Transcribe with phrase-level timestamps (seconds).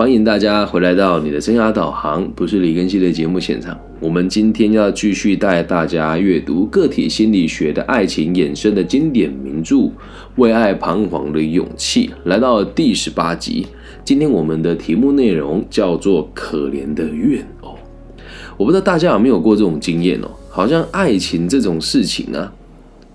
[0.00, 3.78] 欢迎大家回来到你的生涯导航，不是李根熙的节目现场。
[4.00, 9.76] 我们今天要继续带大家阅读个体心理学的爱情衍生的经典名著
[10.36, 13.66] 《为爱彷徨的勇气》，来到第十八集。
[14.02, 17.76] 今天我们的题目内容叫做“可怜的怨偶”。
[18.56, 20.30] 我不知道大家有没有过这种经验哦？
[20.48, 22.50] 好像爱情这种事情啊，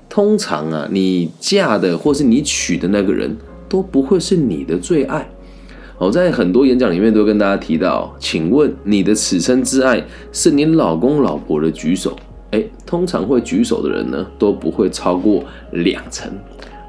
[0.08, 3.36] 通常啊，你嫁的或是你娶的那个人
[3.68, 5.28] 都不会是你的最爱。
[5.98, 12.18] 我在很多演讲里面都跟大家提到，请问你的此生挚爱是你老公老婆的举手？
[12.52, 16.30] 哎，通常会举手的人呢都不会超过两成。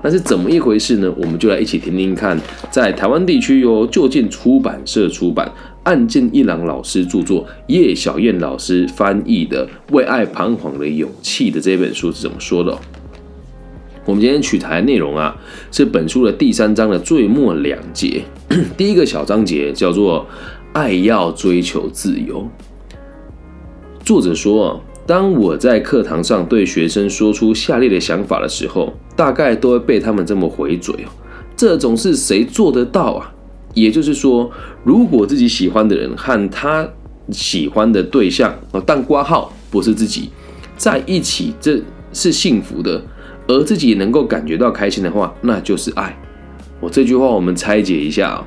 [0.03, 1.13] 那是怎么一回事呢？
[1.17, 2.39] 我们就来一起听听看，
[2.71, 5.51] 在台湾地区由就近出版社出版，
[5.85, 12.77] 岸见一郎老师著作，叶小燕老师翻译的《为爱彷徨的勇气》的这本书是怎么说的？
[14.07, 15.37] 我们今天取材内容啊，
[15.73, 18.23] 是本书的第三章的最末两节。
[18.79, 20.25] 第一个小章节叫做
[20.73, 22.49] “爱要追求自由”。
[24.05, 31.11] 作者说，当我在课堂上对学生说出下列的想法的时候，大概都会被他们这么回嘴哦。
[31.57, 33.35] 这种事谁做得到啊？
[33.75, 34.49] 也就是说，
[34.85, 36.89] 如果自己喜欢的人和他
[37.33, 40.31] 喜欢的对象哦，但挂号不是自己
[40.77, 41.83] 在一起，这
[42.13, 43.03] 是幸福的。
[43.47, 46.17] 而自己能够感觉到开心的话，那就是爱。
[46.81, 48.47] 我这句话我们拆解一下啊。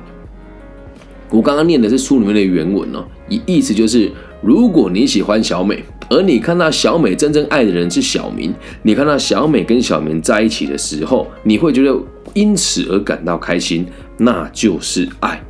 [1.30, 4.10] 我刚刚念的是书里面的原文哦，意意思就是，
[4.42, 11.96] 如果你喜欢小美，而你看到小美真正爱的人是小明，你看到小美跟小明在一起的时候，你会觉得
[12.34, 13.86] 因此而感到开心，
[14.18, 15.40] 那就是爱。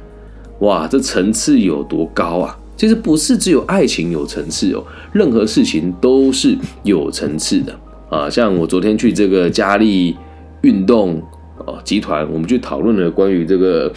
[0.61, 2.57] 哇，这层次有多高啊？
[2.77, 7.75] 其实不是只有爱情有层次哦，任何事情都是有层次的。
[8.11, 10.17] 啊，像我昨天去这个佳丽
[10.63, 11.23] 运动
[11.65, 13.91] 哦集团，我们去讨论了关于这个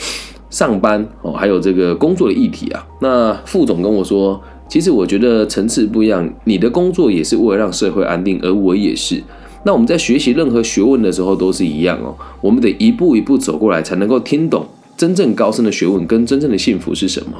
[0.49, 2.87] 上班哦，还有这个工作的议题啊。
[3.01, 4.39] 那副总跟我说，
[4.69, 9.21] 其实我觉得层次不一样，你的工作也是为了让社会安定，而我也是。
[9.65, 17.37] 那我们在学习任何学问的时候都是一样哦，我们得一步一步走过来，才能够听懂真正高深的学问跟真正的幸福是什么。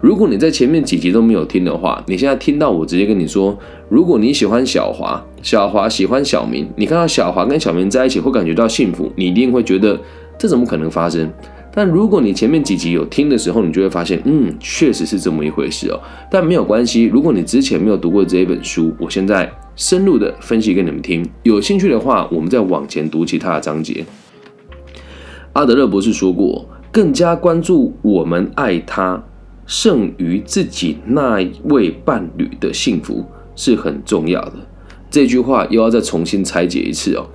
[0.00, 3.56] 如果你在前面几集都没有听的话，你现在听到我直接跟你说，
[3.88, 9.98] 如果你喜欢小华，小华喜欢小明，你看到小华跟小明在一起会感觉到幸福，你一定会觉得
[10.38, 11.32] 这怎么可能发生？
[11.72, 16.00] 但如果你前面几集有听的时候，你就会发现，嗯，确实是这么一回事哦。
[16.30, 21.28] 但没有关系，如果你之前没有读过这一本书，我现在深入的分析给你们听。
[21.42, 24.06] 有兴趣的话，我们再往前读其他的章节。
[25.52, 29.22] 阿德勒博士说过，更加关注我们爱他。
[29.66, 34.54] 胜于自己那位伴侣的幸福是很重要的。
[35.10, 37.26] 这句话又要再重新拆解一次哦。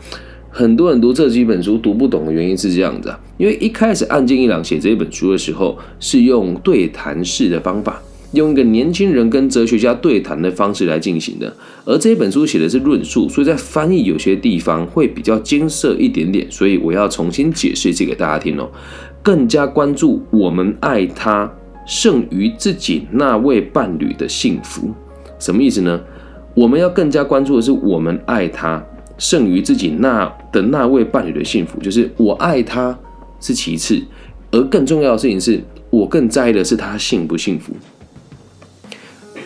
[0.50, 8.02] 很多人读这几本书读不懂的原因是这样子啊，因为一开始岸见一郎写这本书的时候是用对谈式的方法，
[8.34, 11.56] 用一个年轻人跟哲学家对谈的方式来进行的。
[11.86, 18.70] 而这本书写的是论述，所以在翻译有些地方会比较艰涩一点点，所以我要重新解释一次给大家听哦。
[19.24, 21.50] 更加关注我们爱他。
[21.86, 24.92] 胜于自己那位伴侣的幸福，
[25.40, 26.00] 什么意思呢？
[26.54, 28.84] 我们要更加关注的是，我们爱他
[29.18, 31.80] 胜于自己那的那位伴侣的幸福。
[31.80, 32.98] 就是我爱他
[33.40, 34.02] 是其次，
[34.52, 37.74] 而更重要的事情是我更在意的是他幸不幸福。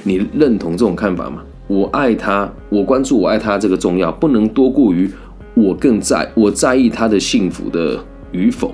[0.04, 1.44] 你认同这种看法吗？
[1.68, 5.10] 我爱他，我关注我爱他这个重要，不能多过于
[5.54, 8.74] 我更在我在意他的幸福的与否。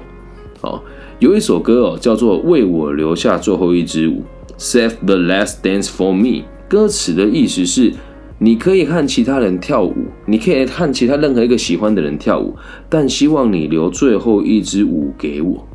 [0.59, 0.83] 好。
[1.21, 4.23] 有一首歌哦，叫做《为我留下最后一支舞》
[4.59, 6.45] （Save the Last Dance for Me）。
[6.67, 7.93] 歌词的意思是：
[8.39, 9.93] 你可以和其他人跳舞，
[10.25, 12.55] 你可以和其他任何一个喜欢的人跳舞，
[12.89, 15.67] 但希望你留最后一支舞给我。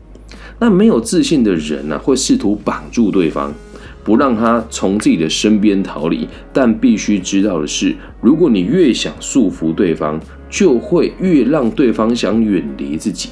[0.59, 3.55] 那没有自信的人呢，会试图绑住对方，
[4.03, 6.27] 不让他从自己的身边逃离。
[6.53, 10.19] 但必须知道的是，如果你越想束缚对方，
[10.51, 13.29] 就会越让对方想远离自己。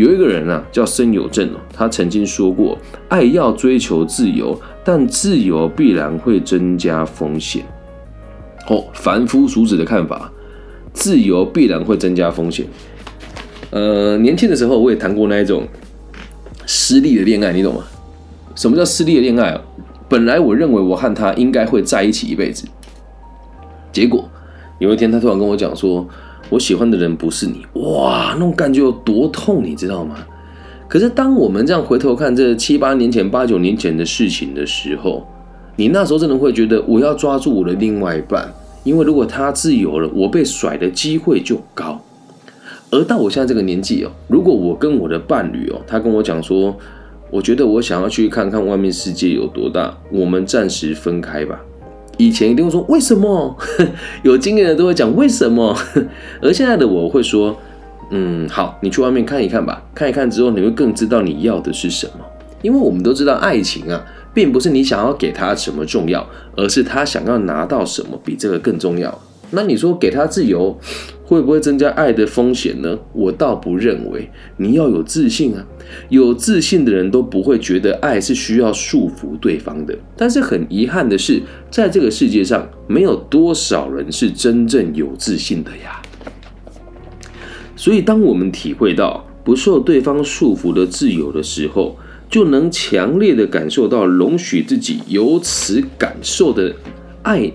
[0.00, 2.78] 有一个人啊，叫申有正哦，他曾经说过
[3.10, 7.62] ：“爱要追求自由，但自由必然会增加风险。”
[8.68, 10.32] 哦，凡夫俗子的看法，
[10.94, 12.64] 自由必然会增加风险。
[13.68, 15.68] 呃，年轻的时候我也谈过那一种
[16.64, 17.84] 失利的恋爱，你懂吗？
[18.54, 19.60] 什么叫失利的恋爱啊？
[20.08, 22.66] 本来我认为我和他应该会在一起一辈子，
[23.92, 24.26] 结果
[24.78, 26.08] 有一天他突然跟我讲说。
[26.50, 30.16] 我喜欢的人不是你，哇，那种感觉有多痛，你知道吗？
[30.88, 35.24] 可是当我们这样回头看这七八年前、八九年前的事情的时候，
[35.76, 38.52] 你那时候真的会觉得我要抓住我的另外一半，
[38.82, 42.00] 因为如果他自由了，我被甩的机会就高。
[42.90, 46.76] 而到我现在这个年纪哦，如果我跟我的伴侣哦，他跟我讲说，
[47.30, 51.60] 我觉得我想要去看看外面世界有多大，我们暂时分开吧。
[52.20, 53.56] 以前一定会说为什么，
[54.22, 55.74] 有经验的都会讲为什么，
[56.42, 57.56] 而现在的我会说，
[58.10, 62.12] 嗯，好，你去外面看一看吧，看一看之后你会更知道你要的是什么。
[62.60, 69.18] 因为我们都知道爱情啊，并不是你想要给他什么重要，而是他想要拿到什么比这个更重要。
[69.50, 70.78] 那你说给他自由，
[71.24, 72.98] 会不会增加爱的风险呢？
[73.12, 74.30] 我倒不认为。
[74.56, 75.66] 你要有自信啊，
[76.08, 79.96] 有自信的人都不会觉得爱是需要束缚对方的。
[80.16, 86.00] 但是很遗憾的是，在这个世界上，没有多少人是真正有自信的呀。
[87.76, 91.96] 所以，当我们体会到不受对方束缚的自由的时候，
[92.28, 96.74] 就能强烈的感受到容许自己由此感受的
[97.22, 97.50] 爱。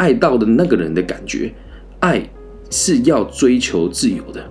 [0.00, 1.52] 爱到的那个人的感觉，
[1.98, 2.22] 爱
[2.70, 4.42] 是要追求自由的。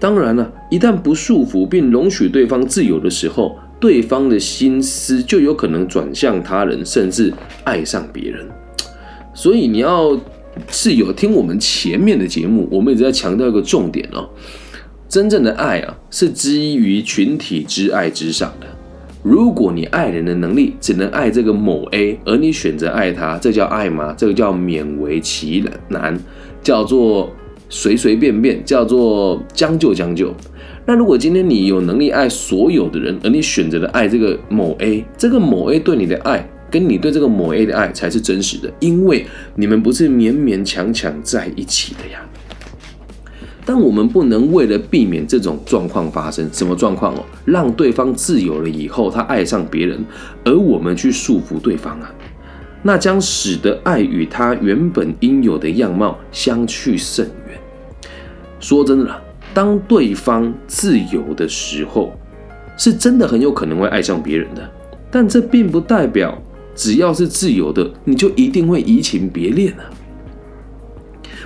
[0.00, 7.32] 当然了，一旦不束缚并容许对方自由的时候，对方的心思就有可能转向他人，甚至
[7.62, 8.44] 爱上别人。
[9.32, 10.18] 所以你要
[10.68, 14.28] 是有听我们前面的节目，我们一直在强调一个重点哦：
[15.08, 18.66] 真正的爱啊，是基于群体之爱之上的。
[19.22, 24.14] 如果你爱人的能力只能爱这个某 A，而你选择爱他，这叫爱吗？
[24.16, 26.18] 这个叫勉为其难，
[26.62, 27.30] 叫做
[27.68, 30.34] 随随便便，叫做将就将就。
[30.86, 42.26] 那如果今天你有能力爱所有的人，而你选择了爱这个某 A，这个某 A 对你的爱，跟你对这个某 A 的爱才是真实的，因为你们不是勉勉强强在一起的呀。
[43.72, 47.24] 但我们不能为了避免这种状况发生，什么状况哦？
[47.44, 50.04] 让对方自由了以后，他爱上别人，
[50.44, 52.12] 而我们去束缚对方啊，
[52.82, 57.56] 那将使得爱与他原本应有的样貌相去甚远。
[58.58, 59.22] 说真的，
[59.54, 62.12] 当对方自由的时候，
[62.76, 64.68] 是真的很有可能会爱上别人的，
[65.12, 66.36] 但这并不代表
[66.74, 69.86] 只要是自由的，你就一定会移情别恋啊。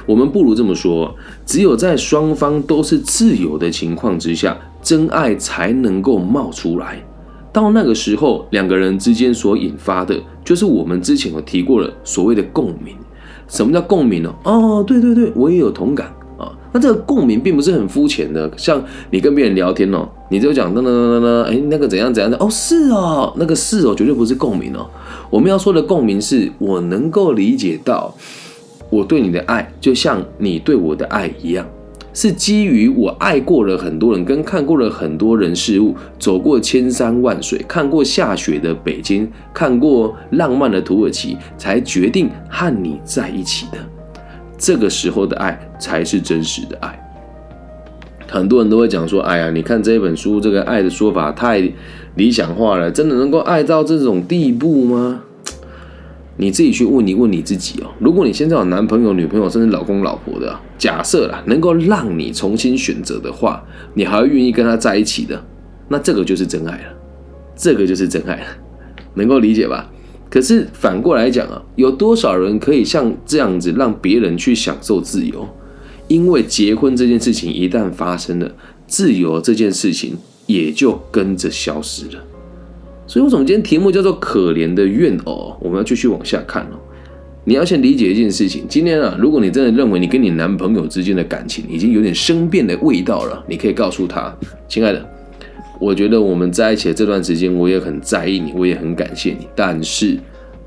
[0.06, 1.14] 我们不如这么说：
[1.46, 7.02] 只有在双方都是自由的情况之下，真爱才能够冒出来。
[7.52, 12.96] 到那个时候，两个人之间所引发的，就是我们之前有提过的所谓的共鸣。
[13.46, 14.34] 什么叫共鸣呢？
[14.42, 16.08] 哦，对对对，我也有同感
[16.38, 16.50] 啊。
[16.72, 22.36] 那这个共鸣并不是很肤浅的，像你跟别人聊天哦，你就讲噔噔噔噔噔，哎，那个怎样怎样的？
[22.38, 24.84] 哦，是哦，那个是哦，绝对不是共鸣哦。
[25.30, 28.12] 我们要说的共鸣，是我能够理解到。
[28.94, 31.66] 我对你的爱，就像你对我的爱一样，
[32.12, 43.78] 是基于我爱过了很多人，跟看过了很多人事物，走过千山万水，看过下雪的北京，看过浪漫的土耳其，才决定和你在一起的。
[44.56, 46.96] 这个时候的爱才是真实的爱。
[48.28, 51.60] 很多人都会讲说：“哎呀，你看这一本书，这个爱的说法太
[52.14, 55.22] 理想化了，真的能够爱到这种地步吗？”
[56.36, 63.64] 你自己去问你问你自己哦，如果你现在有男朋友、女朋友，甚至老公、老婆的，假设啦，能够让你重新选择的话，
[63.94, 65.40] 你还会愿意跟他在一起的，
[65.88, 66.94] 那这个就是真爱了，
[67.54, 68.46] 这个就是真爱了，
[69.14, 69.90] 能够理解吧？
[70.28, 75.48] 可是反过来讲啊，有多少人可以像这样子让别人去享受自由？
[76.08, 78.50] 因为结婚这件事情一旦发生了，
[78.88, 82.24] 自由这件事情也就跟着消失了。
[83.06, 85.54] 所以，我总今天题目叫做“可怜的怨偶”。
[85.60, 86.76] 我们要继续往下看哦。
[87.44, 94.34] 你要先理解一件事情：今天啊，如果你真的认为你跟你男朋友之间的感情已经有点生变的味道了，你可以告诉他
[94.66, 95.06] ：“亲爱的，
[95.78, 99.46] 我觉得我们在一起的这段时间，我也很在意你，我也很感谢你。
[99.54, 100.18] 但是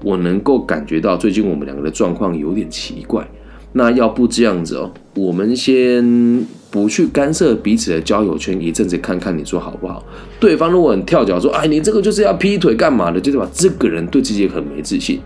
[0.04, 3.28] 我能够感觉到最近我们两个的状况有点奇怪。
[3.74, 6.46] 那要不这样子哦，我们先……
[6.78, 10.04] 不去干涉彼此的交友圈，一阵子看看你说好不好？
[10.40, 13.20] 对方如果很跳脚说，哎，你这个就是要劈腿干嘛的？
[13.20, 15.20] 就是把这个人对自己很没自信。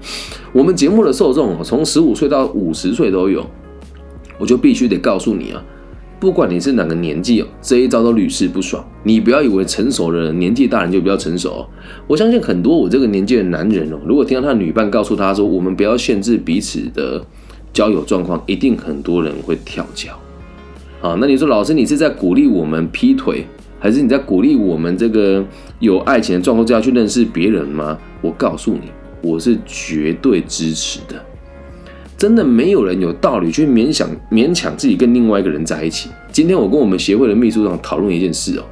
[0.53, 3.45] 我们节目的受众从十五岁到五十岁都有，
[4.39, 5.63] 我就必须得告诉你啊，
[6.19, 8.83] 不管你是哪个年纪哦，这一招都屡试不爽。
[9.03, 11.67] 你不要以为成熟的人年纪大人就比较成熟哦。
[12.07, 17.25] 我相信很多我这个年纪的男人哦，如果听到他女伴告诉他说，我们不要限制彼此的
[17.73, 20.17] 交友状况，一定很多人会跳脚。
[21.01, 23.45] 啊，那你说老师，你是在鼓励我们劈腿，
[23.79, 25.43] 还是你在鼓励我们这个
[25.79, 27.97] 有爱情的状况之下去认识别人吗？
[28.21, 28.91] 我告诉你，
[29.21, 31.15] 我是绝对支持的。
[32.15, 36.11] 真的没有人有道理去勉强勉强自己跟另外一个人在一起。
[36.31, 38.63] 今天我跟我们协会的秘书长讨论一件事哦，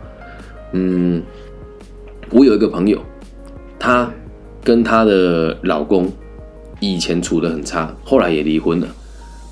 [0.74, 1.24] 嗯，
[2.30, 3.00] 我有一个朋友，
[3.80, 4.08] 她
[4.64, 6.08] 跟她的老公
[6.80, 8.88] 以前处得很差，后来也离婚了。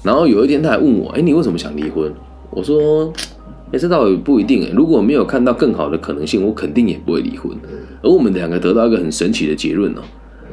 [0.03, 2.13] 然后有一天她还问我，哎，你为什么想离婚？
[2.49, 3.11] 我说，
[3.71, 4.69] 哎，这倒也不一定哎。
[4.73, 7.51] 如果没有看到更好的可能性，我肯定也不会离婚。
[8.01, 10.01] 而我们两个得到一个很神奇的结论哦，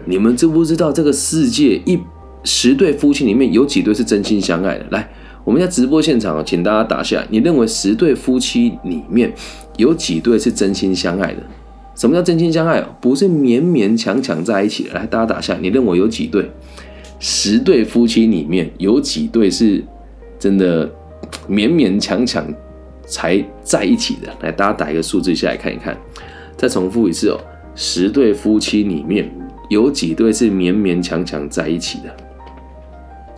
[0.05, 1.99] 你们知不知道这个世界一
[2.45, 4.85] 十对夫妻里面有几对是真心相爱的？
[4.91, 5.09] 来，
[5.45, 9.33] 我们在直播现场，请大家打下，你认为十对夫妻里面
[9.77, 11.43] 有几对是真心相爱的？
[11.95, 12.81] 什么叫真心相爱？
[13.01, 14.89] 不是勉勉强强在一起。
[14.93, 16.51] 来，大家打下，你认为有几对？
[17.21, 19.83] 十对夫妻里面有几对是
[20.39, 20.91] 真的
[21.49, 22.47] 勉勉强强
[23.07, 24.33] 才在一起的？
[24.41, 25.97] 来，大家打一个数字下来看一看。
[26.57, 27.39] 再重复一次哦，
[27.75, 29.31] 十对夫妻里面
[29.69, 32.17] 有几对是勉勉强强在一起的？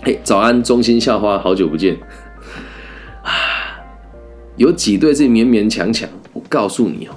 [0.03, 1.97] 嘿，早安，中心校花，好久不见
[3.23, 3.33] 啊！
[4.57, 6.09] 有几对是勉勉强强？
[6.33, 7.15] 我告诉你哦，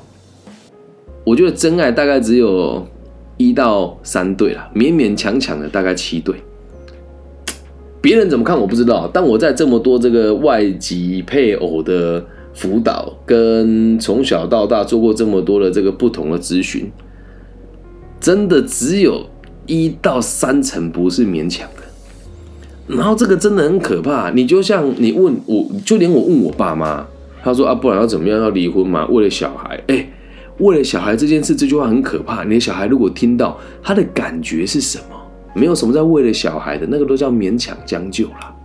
[1.25, 2.88] 我觉得真爱大概只有
[3.38, 6.36] 一到三对了，勉勉强强的大概七对。
[8.01, 12.25] 别人怎么看我不知道，但我在这么多这个外籍配偶的。
[12.51, 16.91] 辅导跟从小到大做过这么多的这个不同的咨询，
[18.20, 19.27] 真的只有
[19.65, 22.96] 一到三成不是勉强的。
[22.98, 24.32] 然后这个真的很可怕。
[24.32, 27.08] 你就像你问我，就连我问我爸妈，
[27.41, 28.38] 他说啊，不然要怎么样？
[28.41, 29.06] 要离婚嘛？
[29.08, 29.82] 为了小孩？
[29.88, 30.10] 哎，
[30.58, 32.44] 为了小孩这件事，这句话很可怕。
[32.44, 35.15] 你的小孩如果听到，他的感觉是什么？
[35.53, 38.56] 没有什么在为了小孩的，那个都叫勉强将就了。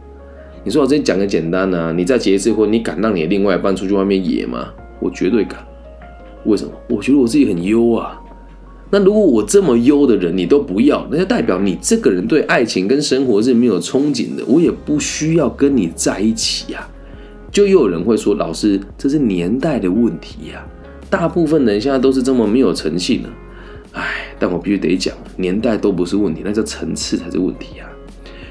[0.64, 1.92] 你说我这讲个简单呢？
[1.92, 4.68] 你再结一次婚，你敢让你的另外一半出去外面野吗？
[5.00, 5.58] 我绝对敢。
[6.44, 6.72] 为什么？
[6.88, 8.20] 我觉得我自己很优啊。
[8.90, 14.44] 那如果我这么优的人你都不要，那就代表你这个人对爱情跟生活是没有憧憬的。
[14.46, 16.86] 我也不需要跟你在一起呀。
[17.50, 20.64] 就又有人会说，老师，这是年代的问题呀。
[21.10, 23.28] 大部分人现在都是这么没有诚信的。
[23.92, 27.88] 唉，但我必须得讲，年代都不是问题，那叫层次才是问题啊。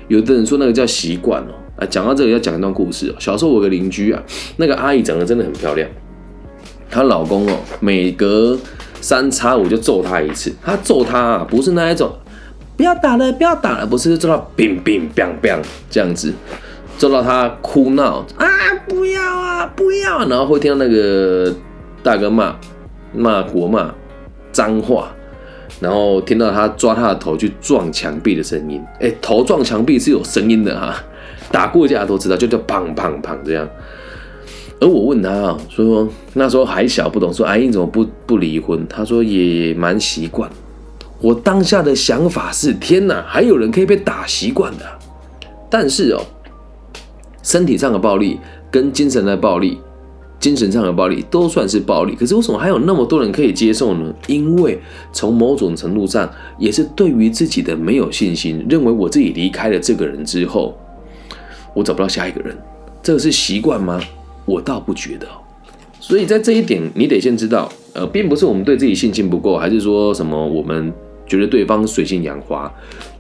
[0.08, 1.54] 有的人说那个叫习惯哦。
[1.76, 3.16] 啊，讲到这个要讲一段故事哦。
[3.18, 4.22] 小时候我有个邻居啊，
[4.58, 5.90] 那个阿姨长得真的很漂亮。
[6.88, 8.56] 她老公哦，每隔
[9.02, 10.54] 三差五就揍她一次。
[10.62, 12.14] 他揍她啊，不是那一种，
[12.78, 15.60] 不要打了，不要打了，不是揍到冰冰冰冰
[15.90, 16.32] 这样子，
[17.00, 18.46] 揍到她哭闹啊，
[18.88, 21.52] 不要啊，不要，然后会听到那个
[22.04, 22.56] 大哥骂
[23.16, 23.92] 骂国骂
[24.52, 25.12] 脏话，
[25.80, 28.82] 然后听到他抓他的头去撞墙壁的声音。
[29.00, 30.96] 哎，头撞墙壁是有声音的哈。
[31.52, 33.68] 打过架都知道，就叫砰砰砰这样。
[34.80, 38.86] 而我问他啊，说那时候还小不懂，说阿英怎么不不离婚？
[38.88, 40.50] 他说也蛮习惯。
[41.22, 44.86] 我当下的想法是：天哪，还有人可以被打习惯的。
[45.70, 46.22] 但是哦，
[47.42, 48.40] 身体上的暴力
[48.70, 49.80] 跟精神的暴力、
[50.44, 52.14] 精神上的暴力都算是暴力。
[52.16, 54.14] 可是为什么还有那么多人可以接受呢？
[54.28, 54.78] 因为
[55.14, 60.78] 从某种程度上，也是对于自己的没有信心，认为我自己离开了这个人之后。
[61.74, 62.54] 我找不到下一个人，
[63.02, 64.02] 这个是习惯吗？
[64.44, 65.26] 我倒不觉得。
[66.02, 70.94] 所以在这一点，你得先知道，呃，并不是我们对自己信心不够，还是说什么我们
[71.26, 72.70] 觉得对方水性杨花。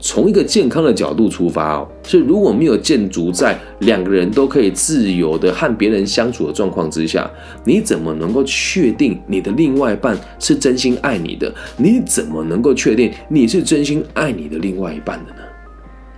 [0.06, 7.32] 从一个健康的角度出发哦，是如果没有建筑在两个人都可以自由的和别人相处的状况之下，
[7.64, 11.50] 你怎么能够确定你的另外一半是真心爱你的？
[11.78, 15.38] 你怎么能够确定你是真心爱你的另外一半的呢？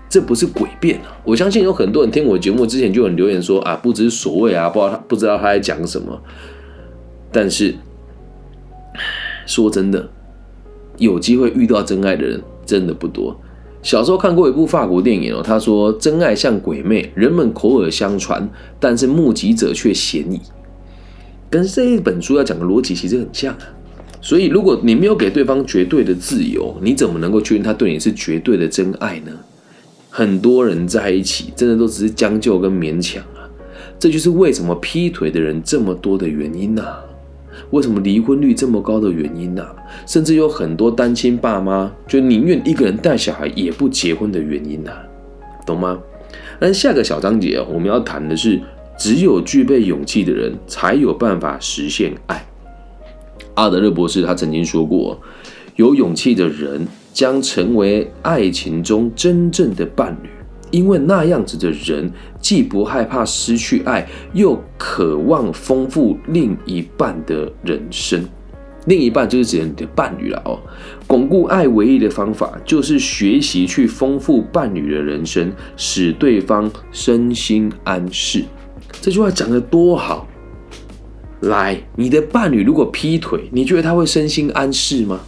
[0.10, 1.16] 这不是诡辩啊！
[1.24, 6.20] 我相信有很多人听我节目之前就很留言说啊，不知所谓啊，不知道他不知道他在讲什么。
[7.32, 7.76] 但是
[9.46, 10.10] 说真的，
[10.98, 13.40] 有机会遇到真爱的人真的不多。
[13.86, 18.50] 小时候看过一部法国电影哦，他说真爱像鬼魅，人们口耳相传，
[18.80, 20.42] 但是目击者却嫌疑。
[21.52, 23.60] 跟这一本书要讲的逻辑其实很像啊。
[24.22, 29.32] 所以如果你没有给对方绝对的自由，你怎么能够确定他对你是绝对的真爱呢？
[30.10, 33.46] 很多人在一起，真的都只是将就跟勉强啊！
[34.00, 36.82] 这就是为什么劈腿的人这么多的原因呐！
[37.72, 39.66] 为什么离婚率这么高的原因呐？
[40.06, 44.92] 甚至有很多单亲爸妈就宁愿一个人带小孩也不结婚的原因呐，
[45.66, 46.00] 懂吗？
[46.60, 48.60] 那下个小章节我们要谈的是，
[48.98, 52.46] 只有具备勇气的人才有办法实现爱。
[53.56, 55.20] 阿德勒博士他曾经说过，
[55.76, 56.88] 有勇气的人。
[57.16, 60.28] 将成为爱情中真正的伴侣，
[60.72, 68.26] 因为那样子的人既不害怕失去爱，又渴望丰富另一半的人生。
[68.86, 70.60] 另一半就是指你的伴侣了哦。
[71.08, 78.44] 巩固爱唯一的方法就是学习去丰富伴侣的人生，使对方身心安适。
[79.02, 80.28] 这句话讲得多好！
[81.42, 85.20] 来，你的伴侣如果劈腿，你觉得他会身心安适吗？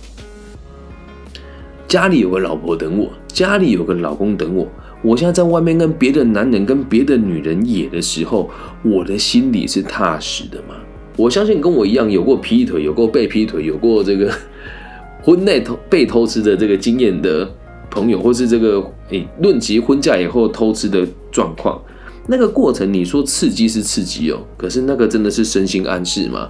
[1.87, 4.67] 家里有个老婆等我，家里有个老公等我，
[5.01, 8.49] 我现在在外面跟别的男人、跟别的女人野的时候，
[8.83, 10.75] 我的心里是踏实的吗？
[11.15, 14.31] 我相信跟我一样有过劈腿、有过被劈腿、有过这个
[15.23, 17.49] 婚内偷被偷吃的这个经验的
[17.89, 21.81] 朋友，或是这个诶论及婚嫁以后偷吃的状况，
[22.27, 26.49] 那个过程你说刺激是刺激哦，可是那个真的是身心暗示吗？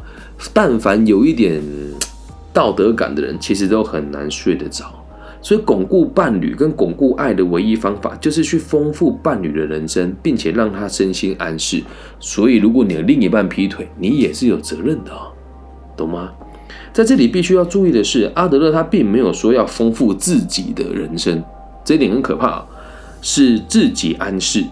[0.53, 1.61] 但凡有一点
[2.51, 4.96] 道德感的人，其实都很难睡得着。
[5.47, 11.81] 所以，巩固伴侣跟巩固爱的唯一方法，就是去丰富伴侣的人生，并且让他身心安适。
[12.19, 15.11] 所以，如果你的另一半劈腿，你也是有责任的，
[15.95, 16.33] 懂吗？
[16.91, 21.41] 在这里必须要注意的是，阿德勒他并没有说要丰富自己的人生，
[21.85, 22.65] 这一点很可怕，
[23.21, 24.65] 是自己安适。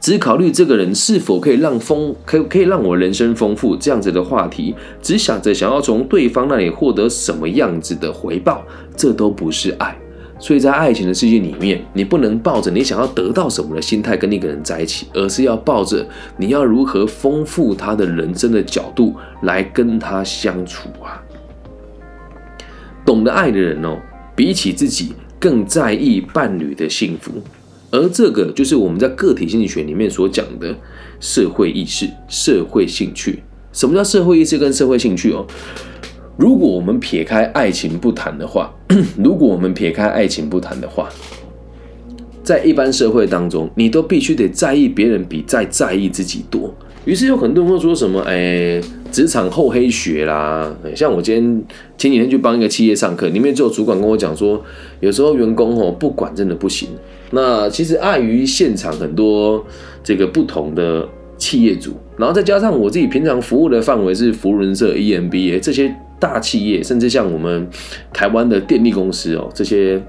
[0.00, 8.64] 只考虑这个人是否可以让丰，可可以让我人生丰富这样子的话题，只想着想要从对方那里获得什么样子的回报，
[8.96, 9.96] 这都不是爱。
[10.38, 21.20] 所以在爱情的世界里面，你不能抱着你想要得到什么的心态跟那个人在一起，而是要抱着你要如何丰富他的人生的角度来跟他相处啊。
[23.04, 23.96] 懂得爱的人哦，
[24.36, 27.32] 比起自己更在意伴侣的幸福。
[27.90, 30.74] 而这个就是我们在个体心理学里面所讲的
[31.20, 33.42] 社会意识、社会兴趣。
[33.72, 35.46] 什么叫社会意识跟社会兴趣哦？
[36.36, 38.74] 如果我们撇开爱情不谈的话，
[39.22, 41.08] 如果我们撇开爱情不谈的话，
[42.42, 46.74] 在一般社会当中，你都必须得在意别人比在在意自己多。
[47.04, 48.80] 于是有很多人会说什么：“哎，
[49.12, 51.64] 职场厚黑学啦。”像我今天
[51.96, 54.62] 前几天去帮一个企业上课，里面就有主管跟我讲说，
[55.00, 56.88] 有时候员工哦不管真的不行。
[57.30, 59.64] 那其实碍于现场很多
[60.02, 61.06] 这个不同的
[61.36, 67.68] 企业主，然后再加上我自己平常服务的范围是福伦社、EMBA 这些大企业，甚至像我们
[68.12, 70.02] 台湾的电力公司哦，这些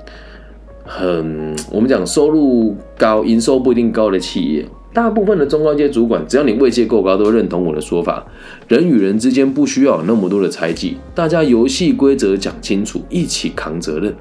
[0.86, 8.26] 很我们讲收入高、营收不一定高的企业，大部分的中高阶主管，只要你位阶够高，都认同我的说法：
[8.70, 14.16] 人与人之间不需要有那么多的猜忌，大家游戏规则讲清楚，一起扛责任。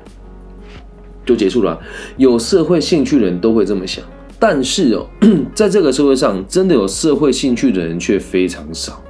[1.26, 1.78] 就结束了。
[2.16, 4.04] 有社会兴趣的人都会这么想，
[4.38, 5.06] 但是哦，
[5.54, 9.02] 在这个社会上，真的有社会兴趣的人却非常少。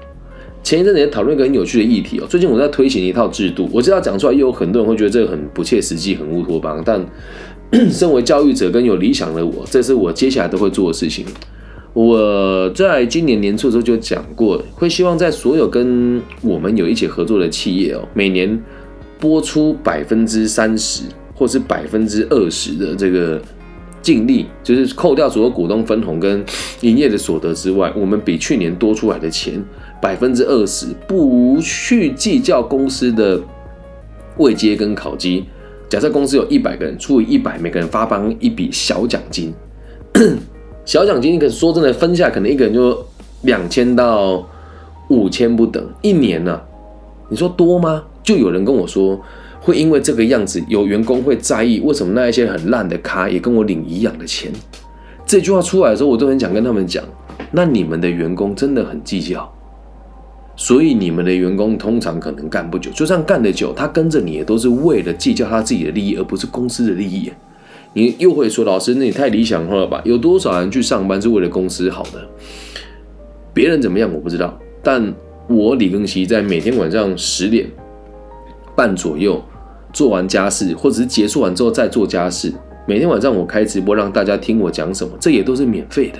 [0.62, 6.82] 前一阵子也讨论一个很有趣的议题哦，最近我在推行一套制度，我知道讲出来又有很多人会觉得这个很不切实际、很乌托邦。
[6.84, 7.06] 但
[7.88, 11.24] 身为教育者跟有理想的我，这是我接下来都会做的事情。
[11.92, 18.62] 我在今年年初的时候就讲过，会希望在所有跟我们有一起合作的企业哦，每年
[19.18, 21.04] 播出百分之三十。
[21.36, 23.40] 或是百分之二十的这个
[24.00, 26.42] 净利，就是扣掉所有股东分红跟
[26.80, 29.62] 营业的所得之外，我们比去年多出来的钱
[30.00, 33.38] 百分之二十，不去计较公司的
[34.38, 35.44] 未接跟考绩。
[35.90, 39.52] 假设公司有一百个人，除以一百，每个人发帮一笔小奖金。
[40.86, 43.04] 小奖金，可说真的，分下可能一个人就
[43.42, 44.48] 两千到
[45.08, 46.60] 五千不等，一年呢？
[47.28, 48.02] 你说多吗？
[48.22, 49.20] 就有人跟我说。
[49.66, 54.52] 会因为这个样子，有员工会在意为什么那一些很烂的咖也跟我领一样的钱？
[55.26, 57.02] 这句话出来的时候，我都很想跟他们讲：
[57.50, 59.52] 那你们的员工真的很计较，
[60.54, 62.92] 所以你们的员工通常可能干不久。
[62.92, 67.32] 就算干得久，他跟着你也都是为了计较他自己的利益，而不是公司的利益。
[67.92, 70.00] 你又会说：老师，那你太理想化了吧？
[70.04, 72.24] 有多少人去上班是为了公司好的？
[73.52, 75.12] 别人怎么样我不知道，但
[75.48, 77.66] 我李庚希在每天晚上十点
[78.76, 79.42] 半左右。
[79.92, 82.52] 做完家事，或者是结束完之后再做家事。
[82.86, 86.18] 每天晚上我开直播，让大家听我讲什么，这也都是免费的，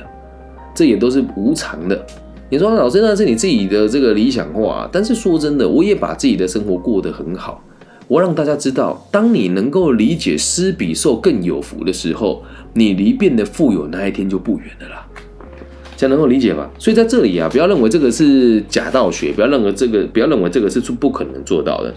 [0.75, 2.07] 这也都是无偿的。
[2.49, 7.63] 你说老师那是你自己的这个理想化，但是说真的，我也把自己的生活过得很好。
[8.09, 15.07] 我让大家知道，当你能够理解施比受更有福的时候，你离变得富有那一天就不远了啦。
[15.97, 16.71] 这样能够理解吧？
[16.79, 21.93] 所以在这里啊，不要认为这个是假道学，不要认为这个，不要认为这个是不可能做到的。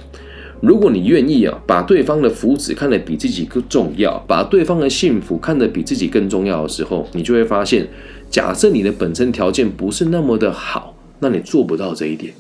[0.62, 7.88] 如果你愿意啊，把对方的福祉看得比自己更重要，把对方的幸福看得比自己更重要的时候，你就会发现，
[8.30, 12.34] 假设你的本身条件不是那么的好，那你做不到这一点，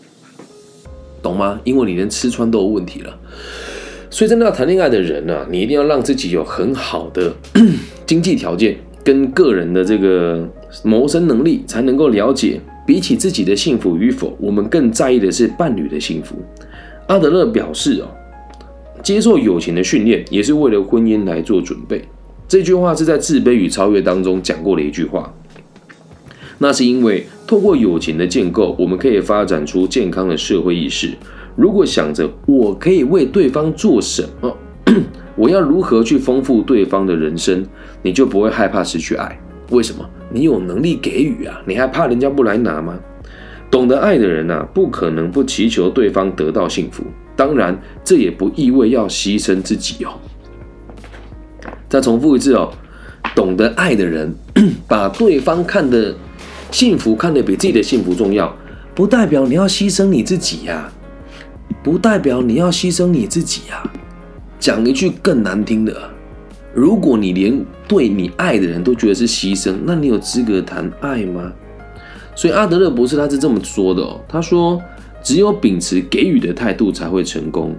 [1.21, 1.61] 懂吗？
[1.63, 3.17] 因为你连吃穿都有问题了。
[4.09, 7.33] 所以，真的要谈恋爱的人呢，你一定要让自己有很好的
[8.05, 10.49] 经济条件跟个人的这个
[10.83, 16.35] 谋生能力，才能够了解，比起自己的幸福与否，我们更在意的是伴侣的幸福。
[17.09, 18.07] 阿德勒表示：“哦，
[19.01, 22.03] 接受友情的训练也是为了婚姻来做准备。”
[22.47, 25.33] 这句话是在《自卑与超越》当中讲过的一句话。
[26.59, 31.11] 那是因为透过友情的建构，我们可以发展出健康的社会意识。
[31.55, 34.55] 如果想着我可以为对方做什么，
[35.35, 37.65] 我要如何去丰富对方的人生，
[38.03, 39.39] 你就不会害怕失去爱。
[39.71, 40.07] 为什么？
[40.31, 42.99] 你有能力给予啊，你还怕人家不来拿吗？
[43.71, 47.03] 懂得爱的人呐，不可能不祈求对方得到幸福。
[47.35, 50.13] 当然，这也不意味要牺牲自己哦。
[51.87, 52.71] 再重复一次哦，
[53.35, 54.33] 懂得爱的人，
[54.87, 56.13] 把对方看的
[56.71, 58.53] 幸福看得比自己的幸福重要，
[58.93, 60.91] 不代表你要牺牲你自己呀，
[61.81, 63.83] 不代表你要牺牲你自己呀。
[64.59, 65.95] 讲一句更难听的，
[66.73, 71.53] 如果你连对你爱的人都觉得是牺牲，那你有资格谈爱吗？
[72.39, 74.81] 所以阿德勒博士他是这么说的哦，他说
[75.21, 77.75] 只有秉持给予的态度才会成功，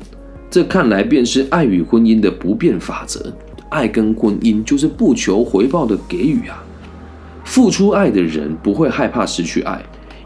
[0.50, 3.32] 这看来便是爱与婚姻的不变法则。
[3.70, 6.62] 爱跟婚姻就是不求回报的给予啊，
[7.42, 9.82] 付出爱的人不会害怕失去爱，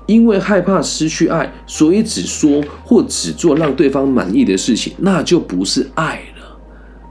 [0.06, 6.58] 因为害怕失去爱，所以只说或只做让对方满意的事情，那就不是爱了。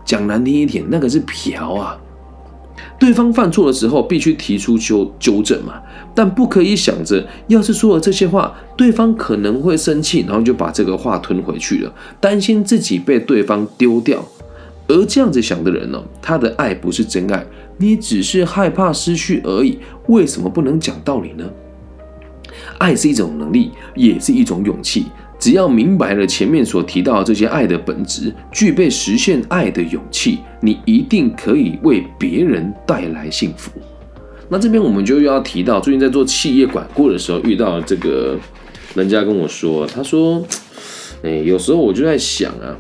[0.04, 1.98] 讲难听一点，那个是嫖啊。
[3.04, 5.74] 对方犯错的时候，必须提出纠纠正嘛，
[6.16, 14.24] 但不可以想着，要是说了这些话，对方可能会生气，然后就把这个话吞回去了，担心自己被对方丢掉。
[14.88, 19.78] 而这样子想的人呢，他的爱不是真爱，你只是害怕失去而已。
[20.08, 21.44] 为什么不能讲道理呢？
[22.78, 25.08] 爱是一种能力，也是一种勇气。
[25.44, 33.70] 只要明白了前面所提到这些爱的本质，具备实现爱的勇气，你一定可以为别人带来幸福。
[34.48, 38.40] 那这边我们就又要提到，最近在做企业管顾的时候，遇到这个
[38.96, 40.42] 人家跟我说，他说
[41.24, 42.80] ：“哎，有时候我就在想啊，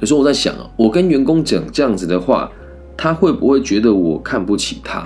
[0.00, 2.50] 有时候我在想啊，我跟员工讲这样子的话，
[2.96, 5.00] 他会不会觉得我看不起他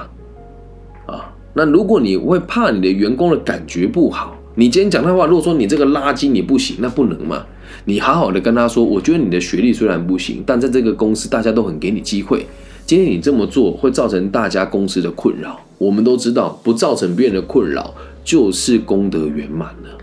[1.05, 1.35] 啊？
[1.53, 7.47] 那如果你会怕你的员工的感觉不好。”你今天讲的话，如果说你这个垃圾你不行，那不能嘛？
[7.87, 12.45] 你好好的跟他说，我觉得你的学历虽然不行，但在这个公司大家都很给你机会。
[12.85, 19.99] 今天你这么做会造成大家公司的困扰，我们都知道，不造成别人的困扰就是功德圆满了。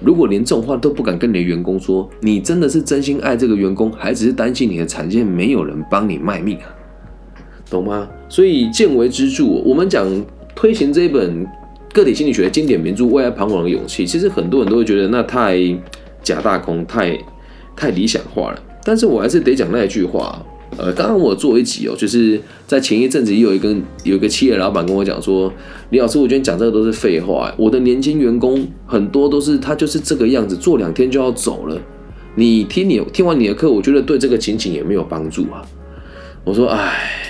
[0.00, 6.66] 如果连这种话都不敢跟你的员工说，你真的是真心爱这个员工，还只是担心你的产线没有人帮你卖命啊？
[7.70, 8.08] 懂吗？
[8.28, 10.04] 所以见微知著，我们讲
[10.56, 11.46] 推行这一本。
[11.92, 15.58] 个体心理学经典名著《为爱彷徨的勇气》，其实很多人都会觉得那太
[16.22, 17.18] 假大空，太
[17.76, 18.62] 太理想化了。
[18.84, 20.44] 但是我还是得讲那一句话。
[20.78, 25.52] 呃，刚刚我做一集哦，就是在前一阵子也有一个有一个企业老板跟我讲说
[25.92, 27.54] ：“李老师，我觉得讲这个都是废话。
[27.58, 31.78] 我的年轻员工很多都是他就是这个样子，做两天就要走了。
[32.36, 35.60] 你听你听完你的课，我觉得对这个情景也没有帮助啊。”
[36.42, 37.22] 我说：“哎，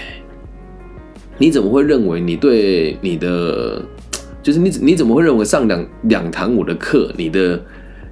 [1.39, 3.85] 你怎么会认为你对你的？”
[4.43, 7.61] 就是你你怎么会认为上两两堂我的课，你的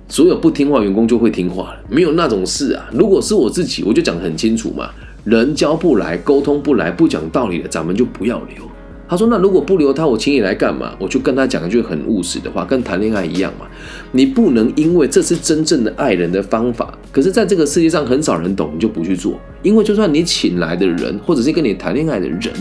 [0.06, 1.80] 所有不听话员工就会听话了？
[1.88, 2.88] 没有那种事啊！
[2.92, 4.90] 如果是我自己，我就讲得很清楚嘛，
[5.24, 8.64] 人教不来，沟通不来，不讲道理的，咱们就不要留。
[9.08, 13.66] 他说：“那如果不留他，我请你来干嘛？”我就跟他讲一句很务实的话，跟谈恋爱一样嘛。
[14.12, 19.36] 你不能因为这是真正的爱人的方法，可是在这个世界上很少人懂，你就不去做。
[19.64, 22.52] 因为就算你请来的人，或者是跟你谈恋爱的人，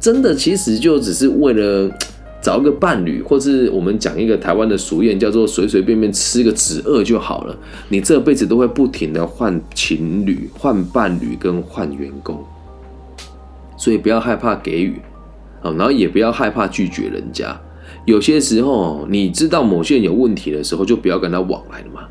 [0.00, 1.90] 真的其实就只是为了。
[2.40, 7.56] 找一个伴侣，或是我们讲一个台湾的俗谚，叫做随随便便吃个止饿就好了。
[7.88, 12.42] 你这辈子都会不停的换情侣、换伴侣跟换员工，
[13.76, 14.94] 所以不要害怕给予
[15.62, 17.60] 啊，然后也不要害怕拒绝人家。
[18.04, 22.02] 有些时候，你知道某些人有问题的时候，就不要跟他往来了嘛。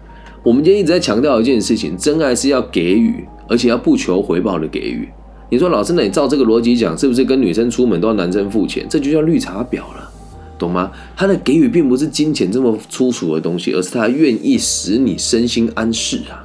[0.44, 5.08] 我们今天一直在强调一件事情：真爱是要给予，而且要不求回报的给予。
[5.50, 8.86] 你说老师，那你照这个逻辑讲，是不是跟女生出门都要男生付钱？
[8.90, 10.12] 这就叫绿茶婊了。
[10.58, 10.92] 懂吗？
[11.16, 16.44] 他的给予并不是金钱这么粗俗的东西，而是他愿意使你身心安适啊，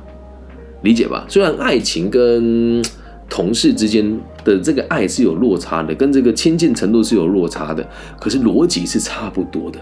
[0.82, 1.24] 理解吧？
[1.28, 2.82] 虽然爱情跟
[3.30, 7.88] 同事之间的这个爱是有落差的，跟这个亲近程度是有落差的，
[8.20, 9.78] 可是逻辑是差不多的，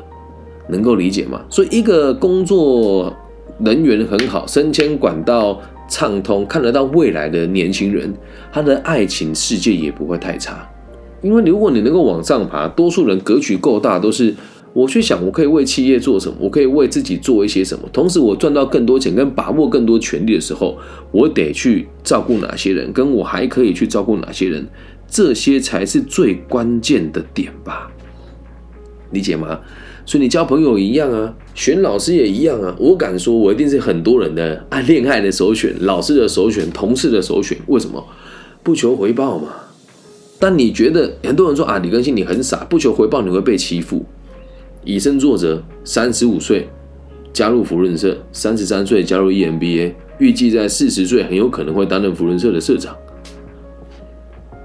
[0.69, 1.43] 能够理解吗？
[1.51, 3.13] 所以一个工作
[3.59, 8.15] 人员很好、升迁管道畅通、看得到未来的年轻人，
[8.53, 10.70] 他的爱情世界也不会太差。
[11.23, 14.35] 因为如果你能够往上爬，多数人格局够大，都是
[14.73, 17.89] 我去想，我可以为企业做什么，我可以为自己做一些什么。
[17.93, 20.79] 同时，我赚到更多钱，跟把握更多权利的时候，
[21.11, 24.67] 我得去照顾哪些人，跟我还可以去照顾哪些人，
[25.09, 27.91] 这些才是最关键的点吧？
[29.11, 29.61] 理解吗？
[30.07, 32.75] 所以你交朋友一样啊，选老师也一样啊。
[32.79, 37.59] 我敢说，我一定是很多人的爱恋爱的首选，老师的首选，同事的首选。
[37.67, 38.05] 为什么？
[38.63, 39.49] 不求回报嘛。
[40.41, 44.05] 但你觉得很多人说啊，李根新你很傻，不求回报你会被欺负。
[44.83, 46.67] 以身作则，三十五岁
[47.33, 52.97] 加入福润社，三十三岁加入 EMBA，预计在四十岁很有可能会担任福润社的社长。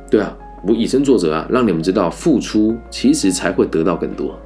[0.10, 0.36] 对啊，
[0.66, 4.40] 我以身作则啊，让你们知道付出其实才会得到更多。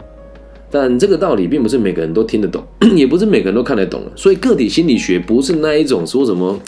[0.72, 2.63] 但这个道理并不是每个人都听得懂，
[2.96, 6.60] 也不是每个人都看得懂所以个体心理学不是那一种说什么，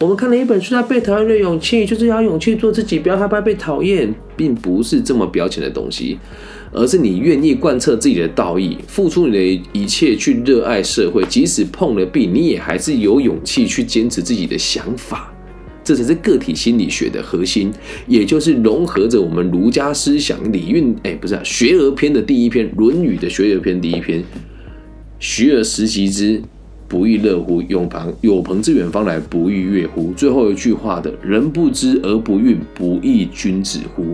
[0.00, 6.18] 我们看了一本书叫《被讨厌的勇气》，就是要勇气做自己，不要害怕被讨厌，并不是这么表浅的东西，
[6.72, 15.30] 而是你愿意贯彻自己的道义，付出你的一切去热爱社会，即使碰了壁，你也还是有勇气去坚持自己的想法。
[15.84, 17.70] 这才是个体心理学的核心，
[18.06, 24.24] 也就是融合着我们儒家思想礼运，哎，不是啊，学而篇的第一篇《论语》的学而篇第一篇，
[25.18, 26.40] 学而时习之，
[26.90, 27.62] 不亦乐乎？
[27.68, 30.12] 有朋有朋自远方来，不亦乐乎？
[30.14, 34.06] 最后一句话的人不知而不愠，不亦君子乎？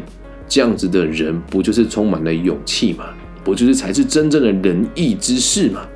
[0.47, 3.07] 这样子的人，不就是充满了勇气吗？
[3.43, 5.89] 不就是才是真正的仁义之士吗？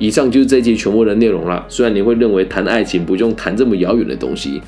[0.00, 1.64] 以上就是这一节全部的内容了。
[1.68, 4.60] 虽然你会认为谈爱情不用谈这么遥远的东西，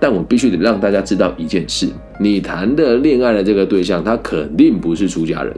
[0.00, 1.86] 但我必须得让大家知道一件事：
[2.18, 5.54] 你谈的恋爱的这个对象，他肯定不是出家人。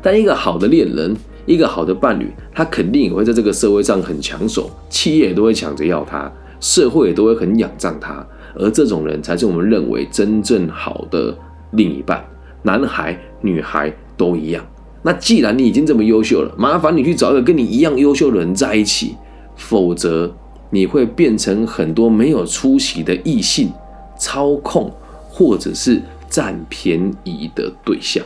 [0.00, 1.14] 但一个好的恋人，
[1.48, 6.30] 一个好的伴侣，他肯定也会在这个社会上很抢手，企业都会抢着要他，
[6.60, 8.24] 社会也都会很仰仗他。
[8.54, 11.36] 而这种人才是我们认为真正好的
[11.70, 12.22] 另一半，
[12.62, 14.64] 男孩、女孩都一样。
[15.02, 19.14] 那既然你已经这么优秀了，麻烦你去找一个跟你一样优秀的人在一起，
[19.56, 20.30] 否则
[20.70, 23.72] 你会变成很多没有出息的异性
[24.18, 24.92] 操控
[25.30, 28.22] 或者是占便宜的对象，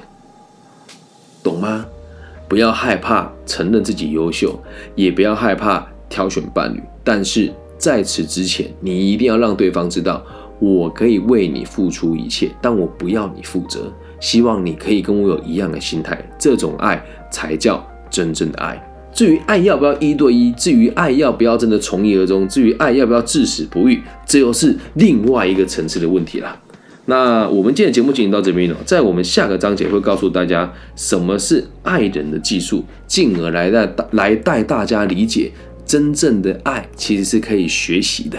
[1.42, 1.84] 懂吗？
[2.52, 4.60] 不要害怕承认自己优秀，
[4.94, 10.22] 也不要害怕挑选伴侣，但是在此之前，你一定要让对方知道，
[10.60, 13.90] 我可以为你付出一切，但我不要你负责。
[14.20, 18.78] 希望你可以跟我有一样的心态，这种爱才叫真正的爱。
[19.14, 26.60] 至于爱要不要一对一，至于爱要不要真的从一而终，至于爱要不要至死不渝，这又是另外一个层次的问题了。
[27.06, 35.50] 那我们今天的节目进行到这边了，在我们下个章节会告诉大家什么是爱人的技术，进而来带来带大家理解
[35.84, 38.38] 真正的爱其实是可以学习的。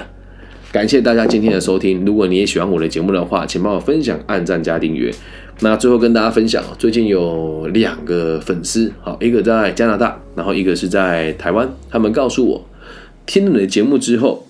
[0.71, 5.13] 感谢大家今天的收听，如果你也喜欢我的节目的话，请帮我分享、按赞加订阅。
[5.59, 11.69] 那最后跟大家分享，最近有两个粉丝，好，一个在加拿大，然后一个是在台湾。
[11.91, 12.65] 他们告诉我，
[13.27, 14.47] 听了你的节目之后，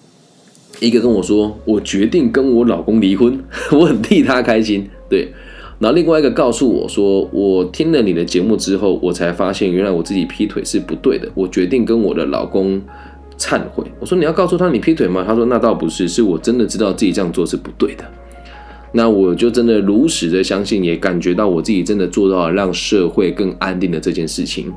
[0.80, 4.90] 一个跟我说，我决定跟我老公离婚， 我很替他开心。
[5.10, 5.32] 对，
[5.80, 12.82] 然后另外一个告诉我说，我听了你的节目之后，我才发现原来我自己劈腿是不对的，我决定跟我的老公
[13.38, 13.84] 忏悔。
[14.00, 15.24] 我说你要告诉他你劈腿吗？
[15.26, 18.04] 他说那倒不是，是我真的知道自己这样做是不对的。
[18.96, 24.72] 那我就真的如实的相信，也感觉到我自己真的做到了让社会更安定的这件事情。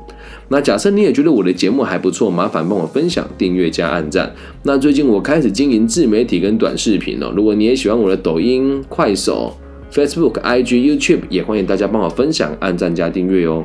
[0.49, 4.33] 那假设你也觉得我的节目还不错，麻烦帮我分享、订阅加按赞。
[4.63, 9.55] 那最近我开始经营自媒体跟短视频哦，如果你也喜欢我的抖音、快手、
[9.91, 13.63] Facebook、IG、YouTube，也欢迎大家帮我分享、按赞加订阅哦。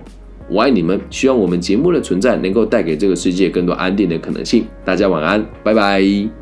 [0.51, 4.67] 我爱你们，希望我们节目的存在能够带给这个世界更多安定的可能性。
[4.85, 6.42] 大家晚安，拜拜。